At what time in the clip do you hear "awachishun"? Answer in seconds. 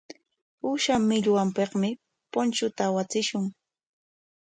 2.89-3.45